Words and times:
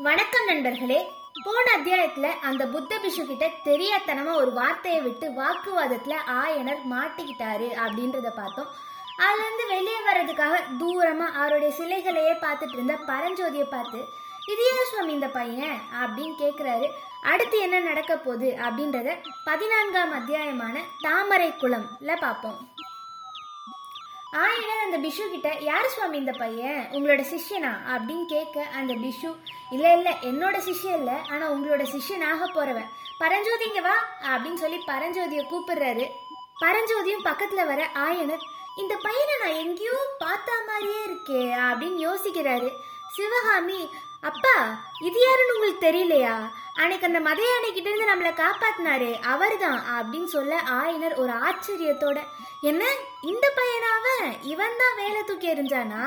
வணக்கம் 0.00 0.44
நண்பர்களே. 0.44 1.12
போன 1.44 1.64
அத்தியாயத்துல 1.76 2.22
அந்த 2.22 2.66
புத்த 2.66 2.98
பிஷு 2.98 3.26
கிட்ட 3.26 3.50
தெரியாதனமா 3.64 4.34
ஒரு 4.34 4.52
வார்த்தையை 4.52 5.00
விட்டு 5.00 5.28
வாக்குவாதத்துல 5.28 6.14
ஆயனர் 6.26 6.82
மாட்டிக்கிட்டாரு 6.90 7.66
அப்படின்றத 7.86 8.28
பார்த்தோம். 8.36 8.66
அதுல 9.16 9.44
இருந்து 9.44 9.66
வெளியே 9.66 9.96
வர்றதுக்காக 9.98 10.60
தூரமா 10.80 11.26
அவருடைய 11.32 11.74
சிலைகளையே 11.78 12.34
பார்த்துட்டு 12.44 12.72
இருந்த 12.72 12.94
பரஞ்சோதியை 12.94 13.66
பார்த்து 13.70 13.98
இது 14.46 14.62
ஏன் 14.62 14.86
சுவாமி 14.90 15.12
இந்த 15.12 15.26
பையன்? 15.26 15.80
அப்படின்னு 15.92 16.34
கேட்குறாரு 16.38 16.90
அடுத்து 17.22 17.58
என்ன 17.58 17.78
நடக்க 17.78 18.16
போகுது 18.16 18.56
அப்படின்றத 18.60 19.16
பதினான்காம் 19.44 20.12
அத்தியாயமான 20.12 20.78
தாமரை 21.00 21.48
குளம்ல 21.48 22.20
பார்ப்போம். 22.20 22.68
ஆயனர் 24.38 24.84
அந்த 24.84 24.98
பிஷு 24.98 25.30
கிட்ட 25.30 25.56
யார் 25.60 25.88
சுவாமி 25.88 26.18
இந்த 26.18 26.32
பையன்? 26.32 26.88
உங்களோட 26.92 27.22
சிஷ்யனா? 27.22 27.72
அப்படின்னு 27.92 28.24
கேட்க 28.24 28.62
அந்த 28.62 28.94
பிஷு 28.94 29.30
இல்லை 29.70 29.92
இல்லை 29.92 30.12
என்னோட 30.22 30.56
சிஷ்யன் 30.58 30.96
இல்லை 30.96 31.14
ஆனால் 31.30 31.52
உங்களோட 31.56 31.82
சிஷ்யனாக 31.82 32.48
போறவன். 32.54 32.88
பரஞ்சோதி 33.18 33.66
இங்க 33.66 33.80
வா 33.80 33.96
அப்படின்னு 34.22 34.54
சொல்லி 34.54 34.84
பரஞ்சோதியை 34.86 35.44
கூப்பிடுறாரு. 35.44 36.06
பரஞ்சோதியும் 36.60 37.24
பக்கத்துல 37.24 37.66
வர 37.66 37.90
ஆயனர் 37.94 38.44
இந்த 38.76 38.96
பையனை 39.02 39.34
நான் 39.40 39.66
எங்கேயோ 39.66 39.96
பார்த்த 40.18 40.52
மாதிரியே 40.66 41.04
இருக்கே 41.06 41.42
அப்படின்னு 41.70 42.08
யோசிக்கிறாரு. 42.08 42.70
சிவகாமி 43.16 43.90
அப்பா 44.22 44.54
இது 44.98 45.18
யாருன்னு 45.20 45.54
உங்களுக்கு 45.54 45.82
தெரியலையா? 45.86 46.50
அன்னைக்கு 46.74 47.06
அந்த 47.06 47.20
மதையானை 47.20 47.68
கிட்ட 47.72 47.90
இருந்து 47.90 48.10
நம்மளை 48.12 48.32
காப்பாத்தினாரு 48.40 49.20
அவர்தான் 49.22 49.80
அப்படின்னு 49.96 50.24
சொல்ல 50.24 50.60
ஆயினர் 50.62 51.14
ஒரு 51.14 51.32
ஆச்சரியத்தோட 51.32 52.18
என்ன? 52.60 52.84
இந்த 53.20 53.52
பையனாவ? 53.56 54.04
இவன் 54.42 54.76
தான் 54.78 54.96
வேலை 54.96 55.22
தூக்கி 55.22 55.54
எறிஞ்சானா? 55.54 56.02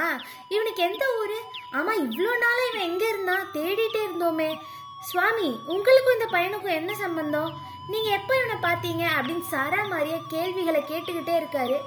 இவனுக்கு 0.47 0.84
எந்த 0.84 1.05
ஊரு? 1.20 1.37
ஆமா 1.71 1.93
இவ்வளோ 2.05 2.34
நாளா 2.37 2.63
இவன் 2.73 2.87
எங்க 2.89 3.07
இருந்தான்? 3.07 3.47
தேடிட்டே 3.53 4.01
இருந்தோமே. 4.07 4.59
சுவாமி 5.01 5.59
உங்களுக்கும் 5.65 6.17
இந்த 6.20 6.27
பையனுக்கும் 6.37 6.79
என்ன 6.81 6.95
சம்பந்தம்? 6.95 7.51
நீங்க 7.87 8.09
எப்போ 8.09 8.34
இவனை 8.35 8.57
பார்த்தீங்க? 8.62 9.05
அப்படின்னு 9.17 9.39
சாரா 9.39 9.84
மாதிரியே 9.84 10.21
கேள்விகளை 10.27 10.82
கேட்டுக்கிட்டே 10.82 11.35
இருக்காரு. 11.41 11.79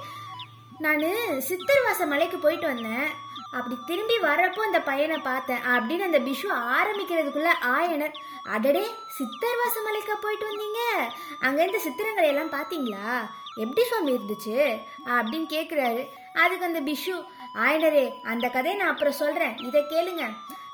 நான் 0.77 0.99
சித்தர்வாச 1.49 2.07
மலைக்கு 2.07 2.37
போயிட்டு 2.37 2.67
வந்தேன். 2.67 3.23
அப்படி 3.57 3.75
திரும்பி 3.89 4.15
வர்றப்போ 4.19 4.61
அந்த 4.67 4.79
பையனை 4.89 5.17
பார்த்தேன். 5.17 5.61
அப்படின்னு 5.73 6.07
அந்த 6.07 6.19
பிஷு 6.27 6.47
ஆரம்பிக்கிறதுக்குள்ள 6.77 7.51
ஆயனர் 7.75 8.15
அடடே 8.55 8.83
சித்தர் 9.17 9.61
மலைக்கா 9.87 10.15
போயிட்டு 10.21 10.45
வந்தீங்க? 10.51 10.81
அங்கேருந்து 11.47 11.85
சித்திரங்களை 11.87 12.27
எல்லாம் 12.33 12.55
பார்த்தீங்களா? 12.57 13.05
எப்படி 13.63 13.83
சுவாமி 13.89 14.11
இருந்துச்சு? 14.17 14.57
அப்படின்னு 15.15 15.47
கேட்குறாரு 15.55 16.03
அதுக்கு 16.43 16.67
அந்த 16.69 16.81
பிஷு 16.89 17.15
ஆயனரே 17.65 18.05
அந்த 18.31 18.45
கதையை 18.49 18.75
நான் 18.79 18.93
அப்புறம் 18.93 19.19
சொல்கிறேன் 19.21 19.57
இதை 19.67 19.81
கேளுங்க. 19.93 20.25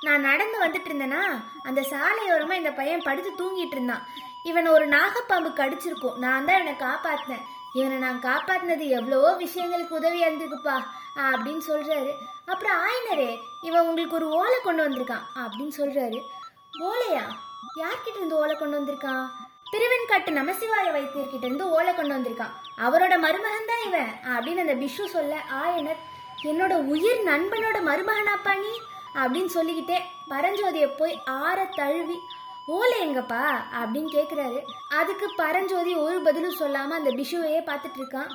நான் 0.05 0.27
நடந்து 0.29 0.57
வந்துட்டு 0.66 0.89
இருந்தேன்னா 0.91 1.23
அந்த 1.63 1.81
சாலையோரமாக 1.89 2.61
இந்த 2.61 2.71
பையன் 2.79 3.07
படுத்து 3.07 3.31
தூங்கிட்டு 3.41 3.77
இருந்தான். 3.77 4.05
இவனை 4.49 4.69
ஒரு 4.71 4.85
நாகப்பாம்பு 4.88 5.49
கடிச்சிருக்கும். 5.59 6.16
நான் 6.25 6.45
தான் 6.45 6.59
இவனை 6.59 6.73
காப்பாற்றினேன் 6.88 7.45
இவனை 7.73 7.97
நான் 7.97 8.22
காப்பாத்தினது 8.22 8.88
எவ்வளவோ 8.88 9.30
விஷயங்களுக்கு 9.39 9.97
உதவியா 10.00 10.25
இருந்திருக்குப்பா 10.27 10.75
அப்படின்னு 11.16 11.61
சொல்றாரு. 11.67 12.11
அப்புறம் 12.45 12.78
ஆயனரே 12.88 13.38
இவன் 13.61 13.88
உங்களுக்கு 13.88 14.16
ஒரு 14.16 14.30
ஓலை 14.30 14.59
கொண்டு 14.63 14.89
வந்திருக்கான் 14.89 15.25
அப்படின்னு 15.36 15.73
சொல்றாரு. 15.78 16.19
ஓலையா? 16.80 17.23
யார்கிட்ட 17.75 18.16
இருந்து 18.16 18.36
ஓலை 18.36 18.55
கொண்டு 18.55 18.78
வந்திருக்கான்? 18.80 19.25
திருவெண்காட்டு 19.72 20.31
நமசிவாய 20.39 20.88
வைத்தியர்கிட்ட 20.95 21.44
இருந்து 21.44 21.69
ஓலை 21.69 21.95
கொண்டு 21.95 22.16
வந்திருக்கான். 22.16 22.55
அவரோட 22.78 23.13
மருமகன் 23.19 23.69
தான் 23.72 23.85
இவன் 23.85 24.11
அப்படின்னு 24.23 24.63
அந்த 24.66 24.75
பிஷு 24.75 25.06
சொல்ல 25.06 25.41
ஆயனர் 25.63 26.02
என்னோட 26.44 26.73
உயிர் 26.85 27.23
நண்பனோட 27.25 27.80
மருமகனாப்பா 27.89 28.59
நீ? 28.59 28.73
அப்படின்னு 29.16 29.45
சொல்லிக்கிட்டே 29.45 30.02
பரஞ்சோதியை 30.30 30.89
போய் 30.97 31.22
ஆற 31.25 31.66
தழுவி 31.66 32.19
ஓலை 32.67 32.97
எங்கப்பா? 33.05 33.43
அப்படின்னு 33.79 34.09
கேட்குறாரு 34.15 34.59
அதுக்கு 34.99 35.27
பரஞ்சோதி 35.41 35.93
ஒரு 35.95 36.21
பதிலும் 36.21 36.59
சொல்லாமல் 36.61 36.99
அந்த 36.99 37.11
பிஷுவையே 37.19 37.61
பார்த்துட்டு 37.69 37.99
இருக்கான். 38.01 38.31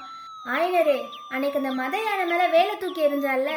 ஆயனரே 0.54 0.98
அன்னைக்கு 1.32 1.60
அந்த 1.60 1.70
மத 1.80 1.96
யானை 2.02 2.24
மேலே 2.32 2.46
வேலை 2.56 2.74
தூக்கி 2.76 3.06
எறிஞ்சால 3.06 3.52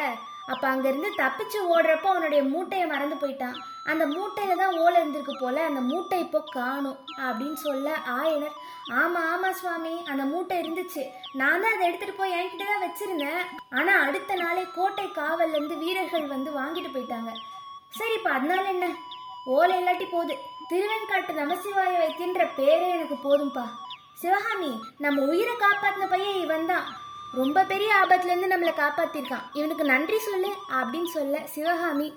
அப்போ 0.52 0.66
அங்கேருந்து 0.68 1.10
தப்பிச்சு 1.18 1.58
ஓடுறப்போ 1.74 2.08
அவனுடைய 2.12 2.42
மூட்டையை 2.42 2.86
மறந்து 2.92 3.16
போயிட்டான். 3.22 3.56
அந்த 3.90 4.06
மூட்டையில் 4.06 4.60
தான் 4.62 4.78
ஓலை 4.84 4.96
இருந்திருக்கு 5.00 5.34
போல 5.42 5.64
அந்த 5.68 5.80
மூட்டை 5.80 6.20
இப்போ 6.24 6.40
காணும் 6.56 6.98
அப்படின்னு 7.26 7.58
சொல்ல 7.66 7.90
ஆயனர் 8.16 8.56
ஆமாம் 9.00 9.28
ஆமாம் 9.32 9.58
சுவாமி 9.60 9.94
அந்த 10.12 10.24
மூட்டை 10.24 10.56
இருந்துச்சு. 10.62 11.02
நான் 11.32 11.62
தான் 11.62 11.74
அதை 11.74 11.84
எடுத்துகிட்டு 11.88 12.20
போய் 12.20 12.36
என்கிட்ட 12.38 12.66
தான் 12.72 12.84
வச்சுருந்தேன். 12.86 13.42
ஆனால் 13.70 14.04
அடுத்த 14.06 14.34
நாளே 14.34 14.64
கோட்டை 14.78 15.06
காவல்லேருந்து 15.20 15.78
வீரர்கள் 15.84 16.26
வந்து 16.34 16.52
வாங்கிட்டு 16.60 16.90
போயிட்டாங்க. 16.96 17.32
சரிப்பா 18.00 18.32
அதனால 18.38 18.66
என்ன? 18.76 18.88
ஓலை 19.56 19.76
இல்லாட்டி 19.82 20.06
போகுது 20.14 20.34
திருவெண்காட்டு 20.70 21.32
நமசிவாய 21.38 21.92
வைத்தியன்ற 22.00 22.42
பேரே 22.56 22.88
எனக்கு 22.96 23.16
போதும்பா. 23.24 23.62
சிவகாமி 24.20 24.70
நம்ம 24.98 25.22
உயிரை 25.30 25.54
காப்பாத்தின 25.60 26.08
பையன் 26.10 26.36
இவன் 26.40 26.66
தான். 26.66 26.84
ரொம்ப 27.38 27.64
பெரிய 27.70 27.90
ஆபத்துலேருந்து 28.00 28.50
நம்மளை 28.52 28.72
காப்பாத்திருக்கான். 28.80 29.46
இவனுக்கு 29.52 29.84
நன்றி 29.84 30.18
சொல்லு 30.18 30.50
அப்படின்னு 30.78 31.10
சொல்ல 31.14 31.40
சிவகாமி 31.54 32.08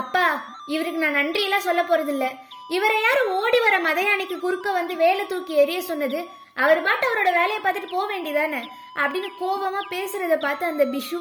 அப்பா 0.00 0.24
இவருக்கு 0.66 1.02
நான் 1.04 1.18
நன்றியெல்லாம் 1.20 1.66
சொல்ல 1.66 1.82
போறதில்ல. 1.82 2.26
இவரை 2.68 2.96
யாரும் 3.02 3.32
ஓடி 3.40 3.60
வர 3.60 3.78
மதையானைக்கு 3.78 4.38
குறுக்க 4.38 4.72
வந்து 4.72 4.96
வேலை 4.96 5.26
தூக்கி 5.26 5.54
எறிய 5.64 5.78
சொன்னது? 5.90 6.22
அவர் 6.54 6.82
பாட்டு 6.82 7.06
அவரோட 7.08 7.30
வேலையை 7.40 7.60
பார்த்துட்டு 7.60 7.92
போக 7.92 8.06
வேண்டியதானே? 8.14 8.62
அப்படின்னு 9.02 9.30
கோபமா 9.42 9.82
பேசுறத 9.94 10.36
பார்த்து 10.46 10.66
அந்த 10.66 10.86
பிஷு 10.94 11.20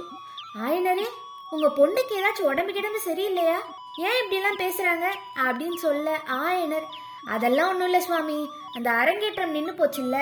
ஆயினரே 0.65 1.07
உங்க 1.49 1.67
பொண்ணுக்கு 1.77 2.17
ஏதாச்சும் 2.21 2.51
உடம்பு 2.53 2.73
கிடம்பு 2.73 3.01
சரியில்லையா? 3.05 3.59
ஏன் 3.95 4.19
இப்படிலாம் 4.21 4.61
பேசுகிறாங்க 4.63 5.05
அப்படின்னு 5.35 5.79
சொல்ல 5.87 6.11
ஆயனர் 6.43 6.87
அதெல்லாம் 7.27 7.69
ஒன்றும் 7.69 7.85
இல்லை 7.85 8.01
சுவாமி. 8.01 8.49
அந்த 8.75 8.91
அரங்கேற்றம் 8.91 9.51
நின்று 9.51 9.73
போச்சுல்ல. 9.73 10.17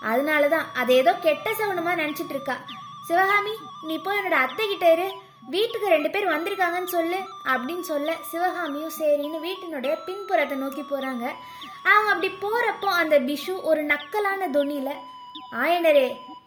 அதனால 0.00 0.48
தான் 0.48 0.66
அதை 0.74 0.96
ஏதோ 0.96 1.12
கெட்ட 1.12 1.48
சவனமாக 1.58 2.00
நினச்சிட்டு 2.02 2.34
இருக்கா. 2.36 2.56
சிவகாமி 3.08 3.54
நீ 3.82 3.98
போய் 3.98 4.18
என்னோட 4.18 4.38
அத்தை 4.46 4.68
கிட்ட 4.68 4.92
இரு. 4.92 5.08
வீட்டுக்கு 5.48 5.86
ரெண்டு 5.88 6.10
பேர் 6.10 6.32
வந்திருக்காங்கன்னு 6.32 6.94
சொல்லு 6.96 7.18
அப்படின்னு 7.44 7.80
சொல்ல 7.80 8.12
சிவகாமியும் 8.30 8.96
சரின்னு 8.98 9.38
வீட்டினுடைய 9.46 9.94
பின்புறத்தை 10.04 10.58
நோக்கி 10.58 10.82
போகிறாங்க 10.82 11.24
அவங்க 11.84 12.10
அப்படி 12.12 12.28
போகிறப்போ 12.44 12.90
அந்த 13.02 13.18
பிஷு 13.20 13.62
ஒரு 13.62 13.82
நக்கலான 13.82 14.50
துணியில் 14.50 14.94
ஆயனரே 15.52 16.06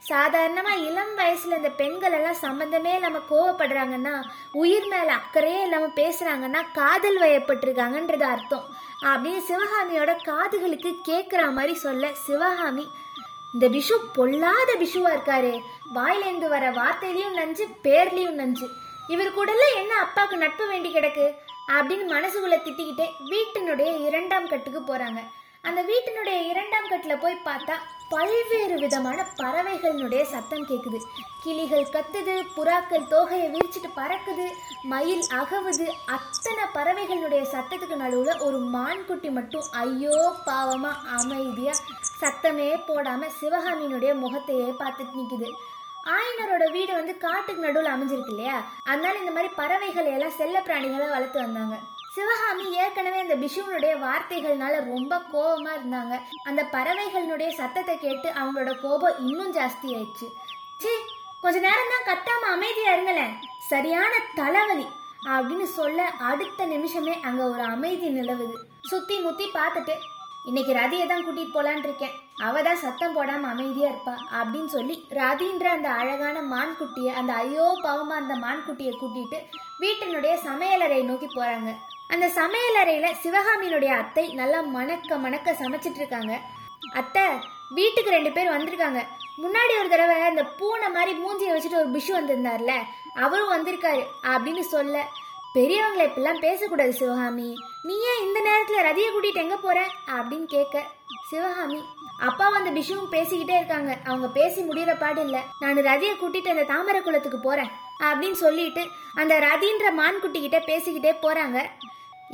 சாதாரணமா 0.10 0.78
இளம் 0.78 1.18
வயசுல 1.18 1.56
இந்த 1.58 1.70
பெண்கள் 1.70 2.12
எல்லாம் 2.12 2.34
சம்பந்தமே 2.34 2.94
இல்லாம 2.94 3.18
கோவப்படுறாங்கன்னா 3.32 4.24
உயிர் 4.52 4.88
மேல 4.88 5.16
அக்கறையே 5.16 5.62
இல்லாம 5.62 5.86
பேசுறாங்கன்னா 5.86 6.64
காதல் 6.74 7.20
வயப்பட்டிருக்காங்கன்றது 7.22 8.22
அர்த்தம். 8.22 8.76
அப்படின்னு 9.02 9.44
சிவகாமியோட 9.48 10.16
காதுகளுக்கு 10.26 10.96
கேக்குற 11.08 11.52
மாதிரி 11.52 11.74
சொல்ல 11.74 12.14
சிவகாமி 12.14 12.88
இந்த 13.54 13.70
பிஷு 13.70 13.92
பொல்லாத 14.14 14.76
பிஷுவா 14.80 15.12
இருக்காரு. 15.18 15.62
வாயிலேந்து 15.96 16.48
வர 16.48 16.72
வார்த்தையிலயும் 16.72 17.34
நஞ்சு 17.34 17.68
பேர்லயும் 17.84 18.32
நஞ்சு. 18.32 18.70
இவர் 19.08 19.36
கூடல 19.36 19.76
என்ன 19.76 19.96
அப்பாவுக்கு 19.96 20.38
நட்பு 20.38 20.68
வேண்டி 20.68 20.94
கிடக்கு? 20.94 21.36
அப்படின்னு 21.68 22.14
மனசுக்குள்ள 22.14 22.58
திட்டிக்கிட்டே 22.64 23.10
வீட்டினுடைய 23.26 24.06
இரண்டாம் 24.06 24.48
கட்டுக்கு 24.48 24.80
போறாங்க. 24.80 25.24
அந்த 25.68 25.82
வீட்டினுடைய 25.82 26.38
இரண்டாம் 26.52 26.90
கட்டில் 26.90 27.22
போய் 27.24 27.46
பார்த்தா 27.46 27.76
பல்வேறு 28.10 28.76
விதமான 28.82 29.20
பறவைகளினுடைய 29.38 30.24
சத்தம் 30.24 30.66
கேட்குது 30.66 31.00
கிளிகள் 31.44 31.90
கத்துது 31.90 32.36
புறாக்கள் 32.56 33.08
தோகையை 33.12 33.48
விரிச்சிட்டு 33.52 33.90
பறக்குது 33.96 34.46
மயில் 34.84 35.24
அகவுது. 35.40 35.88
அத்தனை 36.06 36.66
பறவைகளினுடைய 36.76 37.42
சத்தத்துக்கு 37.54 37.96
நடுவில் 37.96 38.42
ஒரு 38.42 38.60
மான்குட்டி 38.76 39.30
மட்டும் 39.30 39.68
ஐயோ 39.84 40.18
பாவமாக 40.46 41.16
அமைதியாக 41.20 41.84
சத்தமே 42.22 42.70
போடாமல் 42.90 43.36
சிவகாமியினுடைய 43.40 44.14
முகத்தையே 44.16 44.70
பார்த்துட்டு 44.82 45.18
நிற்குது 45.22 45.50
ஆயனரோட 46.16 46.64
வீடு 46.72 46.92
வந்து 46.94 47.18
காட்டுக்கு 47.18 47.62
நடுவில் 47.62 47.94
அமைஞ்சிருக்கு 47.94 48.34
இல்லையா? 48.34 48.58
அதனால 48.84 49.20
இந்த 49.20 49.32
மாதிரி 49.32 49.50
பறவைகளை 49.56 50.12
எல்லாம் 50.12 50.36
செல்ல 50.40 50.58
பிராணிகளை 50.62 51.08
வளர்த்து 51.10 51.40
வந்தாங்க. 51.42 51.76
சிவகாமி 52.16 52.66
ஏற்கனவே 52.82 53.18
அந்த 53.24 53.36
பிஷுவனுடைய 53.44 53.94
வார்த்தைகள்னால 54.04 54.76
ரொம்ப 54.92 55.14
கோபமா 55.32 55.72
இருந்தாங்க. 55.78 56.16
அந்த 56.50 56.62
பறவைகளினுடைய 56.76 57.50
சத்தத்தை 57.60 57.96
கேட்டு 58.04 58.28
அவங்களோட 58.40 58.74
கோபம் 58.84 59.18
இன்னும் 59.30 59.56
ஜாஸ்தி 59.58 59.88
ஆயிடுச்சு. 59.96 60.28
சே 60.84 60.92
கொஞ்ச 61.44 61.58
நேரம் 61.66 61.92
தான் 61.94 62.08
கத்தாம 62.10 62.52
அமைதியா 62.58 62.92
இருங்களேன். 62.96 63.34
சரியான 63.72 64.14
தலைவலி 64.40 64.88
அப்படின்னு 65.36 65.68
சொல்ல 65.80 66.06
அடுத்த 66.30 66.66
நிமிஷமே 66.74 67.16
அங்க 67.28 67.42
ஒரு 67.54 67.64
அமைதி 67.76 68.10
நிலவுது. 68.18 68.56
சுத்தி 68.92 69.16
முத்தி 69.26 69.48
பார்த்துட்டு 69.58 69.96
இன்னைக்கு 70.50 70.72
ரதியை 70.80 71.06
தான் 71.12 71.24
கூட்டிட்டு 71.26 71.56
போலான் 71.56 71.84
இருக்கேன். 71.88 72.16
அவ 72.48 72.62
தான் 72.68 72.82
சத்தம் 72.84 73.16
போடாம 73.18 73.50
அமைதியா 73.54 73.88
இருப்பா 73.92 74.16
அப்படின்னு 74.40 74.72
சொல்லி 74.78 74.96
ரதின்ற 75.20 75.66
அந்த 75.78 75.90
அழகான 76.02 76.38
மான்குட்டியை 76.54 77.12
அந்த 77.22 77.34
ஐயோ 77.44 77.66
பாவமா 77.86 78.16
அந்த 78.24 78.36
மான்குட்டியை 78.46 78.94
கூட்டிட்டு 79.02 79.40
வீட்டினுடைய 79.84 80.34
சமையலறை 80.48 81.02
நோக்கி 81.10 81.30
போறாங்க. 81.32 81.72
அந்த 82.08 82.28
சமையலறையில 82.28 83.08
சிவகாமியினுடைய 83.24 83.92
அத்தை 84.02 84.34
நல்லா 84.34 84.62
மணக்க 84.62 85.18
மணக்க 85.18 85.52
சமைச்சிட்டு 85.52 85.96
இருக்காங்க. 85.96 86.40
அத்தை 86.94 87.24
வீட்டுக்கு 87.70 88.12
ரெண்டு 88.12 88.32
பேர் 88.32 88.52
வந்திருக்காங்க. 88.52 89.00
முன்னாடி 89.38 89.74
ஒரு 89.80 89.90
தடவை 89.90 90.30
இந்த 90.30 90.44
பூனை 90.44 90.90
மாதிரி 90.90 91.20
மூஞ்சியை 91.20 91.54
வச்சுட்டு 91.54 91.82
ஒரு 91.82 91.90
பிஷு 91.90 92.12
வந்திருந்தார்ல 92.20 92.74
அவரும் 93.16 93.54
வந்திருக்காரு 93.56 94.04
அப்படின்னு 94.24 94.60
சொல்ல. 94.60 95.06
பெரியவங்களை 95.54 96.06
இப்படிலாம் 96.06 96.40
பேசக்கூடாது 96.40 96.94
சிவகாமி. 96.94 97.56
நீ 97.84 98.00
ஏன் 98.00 98.24
இந்த 98.28 98.40
நேரத்தில் 98.40 98.86
ரதியை 98.88 99.10
கூட்டிட்டு 99.12 99.44
எங்கே 99.44 99.56
போற? 99.56 99.88
அப்படின்னு 100.08 100.46
கேட்க. 100.46 100.84
சிவகாமி 101.30 101.86
அப்பா 102.20 102.50
வந்து 102.50 102.70
பிஷுவும் 102.72 103.14
பேசிக்கிட்டே 103.14 103.56
இருக்காங்க. 103.56 103.98
அவங்க 104.06 104.28
பேசி 104.28 104.62
முடிகிற 104.62 105.00
பாடு 105.00 105.22
இல்லை. 105.22 105.42
நான் 105.60 105.78
ரதியை 105.78 106.14
கூட்டிட்டு 106.22 106.48
அந்த 106.48 106.64
தாமரை 106.64 107.02
குளத்துக்கு 107.02 107.40
போறேன் 107.40 107.72
அப்படின்னு 108.04 108.32
சொல்லிட்டு 108.32 108.88
அந்த 109.16 109.40
ரதின்ற 109.40 109.92
மான்குட்டிக்கிட்ட 110.02 110.60
பேசிக்கிட்டே 110.72 111.14
போறாங்க. 111.22 111.60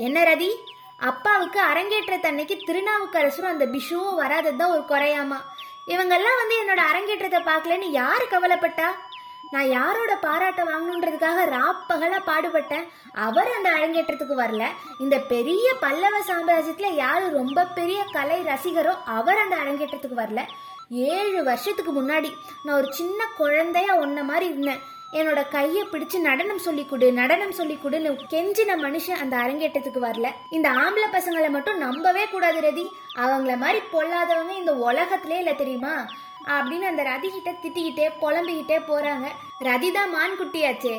என்ன 0.01 0.19
ரதி? 0.23 0.49
அப்பாவுக்கு 0.97 1.59
அரங்கேற்றத்தன்னைக்கு 1.61 2.55
திருநாவுக்கரசரும் 2.65 3.51
அந்த 3.51 3.65
பிஷுவும் 3.65 4.19
வராததுதான் 4.19 4.73
ஒரு 4.73 4.83
குறையாமா? 4.87 5.39
இவங்கெல்லாம் 5.87 6.39
வந்து 6.41 6.55
என்னோட 6.61 6.81
அரங்கேற்றத்தை 6.91 7.39
பார்க்கலன்னு 7.41 7.89
யார் 7.91 8.23
கவலைப்பட்டா? 8.23 8.87
நான் 9.51 9.69
யாரோட 9.69 10.15
பாராட்ட 10.15 10.63
வாங்கணுன்றதுக்காக 10.63 11.39
ராப்பகலா 11.55 12.19
பாடுபட்டேன். 12.25 12.87
அவர் 13.13 13.49
அந்த 13.55 13.69
அரங்கேற்றத்துக்கு 13.69 14.35
வரல. 14.37 14.65
இந்த 14.99 15.19
பெரிய 15.19 15.73
பல்லவ 15.79 16.19
சாம்ராஜ்யத்துல 16.19 16.89
யாரு 16.95 17.29
ரொம்ப 17.29 17.65
பெரிய 17.65 18.05
கலை 18.11 18.39
ரசிகரோ 18.43 18.93
அவர் 19.05 19.37
அந்த 19.37 19.55
அரங்கேற்றத்துக்கு 19.55 20.17
வரல. 20.17 20.41
ஏழு 20.89 21.43
வருஷத்துக்கு 21.43 21.91
முன்னாடி 21.91 22.29
நான் 22.63 22.77
ஒரு 22.77 22.93
சின்ன 22.93 23.27
குழந்தையா 23.37 23.93
ஒன்ன 23.97 24.23
மாதிரி 24.23 24.45
இருந்தேன். 24.45 24.81
என்னோட 25.11 25.47
கையை 25.47 25.87
பிடிச்சு 25.91 26.19
நடனம் 26.19 26.59
சொல்லி 26.59 26.85
கொடு 26.85 27.11
நடனம் 27.11 27.51
சொல்லி 27.51 27.77
கொடுன்னு 27.83 28.11
கெஞ்சின 28.29 28.75
மனுஷன் 28.85 29.21
அந்த 29.23 29.37
அரங்கேட்டத்துக்கு 29.37 30.01
வரல. 30.07 30.27
இந்த 30.49 30.69
ஆம்பளை 30.69 31.07
பசங்களை 31.11 31.49
மட்டும் 31.49 31.77
நம்பவே 31.77 32.27
கூடாது 32.27 32.61
ரதி. 32.61 32.85
அவங்கள 33.15 33.57
மாதிரி 33.57 33.79
பொல்லாதவங்க 33.93 34.53
இந்த 34.57 34.75
உலகத்திலே 34.75 35.37
இல்லை 35.37 35.55
தெரியுமா? 35.55 36.05
அப்படின்னு 36.55 36.85
அந்த 36.91 37.03
ரதி 37.09 37.29
கிட்ட 37.29 37.51
திட்டிக்கிட்டே 37.63 38.07
புலம்பிக்கிட்டே 38.21 38.77
போறாங்க. 38.91 39.27
ரதி 39.67 39.89
தான் 39.97 40.13
மான் 40.15 40.39
குட்டியாச்சே 40.39 40.95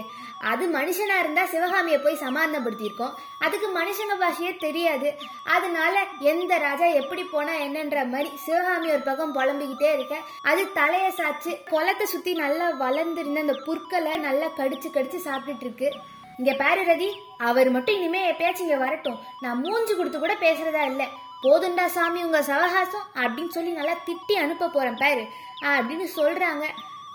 அது 0.50 0.65
மனுஷனா 0.77 1.17
இருந்தா 1.23 1.43
சிவகாமியை 1.53 1.99
போய் 2.05 2.23
சமாதானப்படுத்தியிருக்கோம். 2.23 3.17
அதுக்கு 3.44 3.69
மனுஷங்க 3.79 4.15
பாஷையே 4.23 4.53
தெரியாது. 4.65 5.09
அதனால 5.56 5.94
எந்த 6.31 6.59
ராஜா 6.59 6.87
எப்படி 7.00 7.25
போனா 7.25 7.53
என்னன்ற 7.67 7.99
மாதிரி 8.15 8.31
சிவகாமி 8.47 8.89
ஒரு 8.94 9.03
பக்கம் 9.09 9.37
புலம்பிக்கிட்டே 9.37 9.91
இருக்க. 9.93 10.17
அது 10.43 10.65
தலைய 10.79 11.09
சாச்சு 11.21 11.53
குளத்தை 11.71 12.06
சுத்தி 12.15 12.35
நல்லா 12.45 12.69
வளர்ந்துருந்த 12.85 13.45
அந்த 13.47 13.56
புற்களை 13.69 14.15
நல்லா 14.29 14.49
கடிச்சு 14.61 14.91
கடிச்சு 14.97 15.21
சாப்பிட்டுட்டு 15.29 15.67
இருக்கு 15.69 15.91
இங்க 16.38 16.53
பாரு 16.61 16.83
ரதி 16.88 17.09
அவர் 17.49 17.69
மட்டும் 17.71 17.97
இனிமே 17.99 18.21
எப்பயாச்சும் 18.31 18.67
இங்க 18.67 18.79
வரட்டும். 18.85 19.19
நான் 19.41 19.61
மூஞ்சி 19.65 19.95
கொடுத்து 19.95 20.19
கூட 20.19 20.35
பேசுறதா 20.47 20.85
இல்லை. 20.93 21.06
போதுண்டா 21.43 21.87
சாமி 21.87 22.25
உங்கள் 22.25 22.44
சவகாசம் 22.44 23.09
அப்படின்னு 23.15 23.49
சொல்லி 23.49 23.71
நல்லா 23.71 23.94
திட்டி 24.06 24.33
அனுப்ப 24.33 24.69
போகிறேன் 24.69 25.00
பாரு. 25.03 25.25
அப்படின்னு 25.71 26.06
சொல்கிறாங்க 26.17 26.65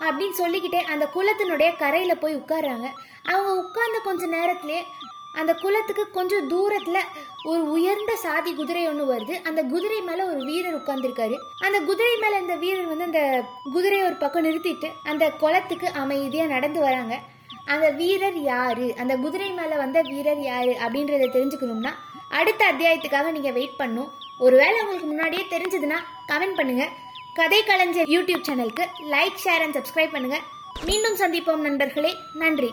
அப்படின்னு 0.00 0.30
சொல்லிக்கிட்டே 0.30 0.80
அந்த 0.94 1.08
குளத்தினுடைய 1.14 1.76
கரையில் 1.76 2.18
போய் 2.18 2.36
உட்கார்றாங்க. 2.36 2.88
அவங்க 3.22 3.50
உட்கார்ந்த 3.62 3.98
கொஞ்ச 4.04 4.26
நேரத்திலே 4.26 4.84
அந்த 5.32 5.54
குளத்துக்கு 5.54 6.10
கொஞ்சம் 6.10 6.48
தூரத்தில் 6.48 7.08
ஒரு 7.44 7.70
உயர்ந்த 7.70 8.16
சாதி 8.16 8.54
குதிரை 8.54 8.88
ஒன்று 8.88 9.04
வருது. 9.14 9.34
அந்த 9.44 9.62
குதிரை 9.62 10.00
மேலே 10.00 10.22
ஒரு 10.22 10.44
வீரர் 10.44 10.78
உட்காந்துருக்காரு 10.78 11.36
அந்த 11.64 11.80
குதிரை 11.80 12.16
மேலே 12.16 12.38
இந்த 12.40 12.54
வீரர் 12.54 12.86
வந்து 12.86 13.04
அந்த 13.04 13.44
குதிரையை 13.72 14.06
ஒரு 14.06 14.16
பக்கம் 14.16 14.44
நிறுத்திட்டு 14.44 14.90
அந்த 15.04 15.30
குளத்துக்கு 15.30 15.90
அமைதியாக 15.94 16.54
நடந்து 16.54 16.80
வராங்க. 16.80 17.16
அந்த 17.66 17.90
வீரர் 17.90 18.38
யாரு? 18.42 18.94
அந்த 18.98 19.16
குதிரை 19.16 19.48
மேலே 19.52 19.76
வந்த 19.76 20.00
வீரர் 20.00 20.40
யாரு? 20.40 20.76
அப்படின்றத 20.84 21.24
தெரிஞ்சுக்கணும்னா 21.36 21.92
அடுத்த 22.30 22.62
அத்தியாயத்துக்காக 22.72 23.30
நீங்கள் 23.36 23.56
வெயிட் 23.58 23.78
பண்ணும். 23.82 24.10
ஒருவேளை 24.46 24.76
உங்களுக்கு 24.82 25.08
முன்னாடியே 25.12 25.44
தெரிஞ்சதுன்னா 25.54 25.98
கமெண்ட் 26.30 26.58
பண்ணுங்கள் 26.58 26.92
கதை 27.38 27.60
கலைஞர் 27.70 28.10
யூடியூப் 28.16 28.46
சேனலுக்கு 28.48 28.84
லைக் 29.14 29.42
ஷேர் 29.44 29.64
அண்ட் 29.64 29.76
சப்ஸ்கிரைப் 29.78 30.14
பண்ணுங்கள் 30.16 30.44
மீண்டும் 30.88 31.18
சந்திப்போம் 31.22 31.64
நண்பர்களே. 31.68 32.12
நன்றி. 32.42 32.70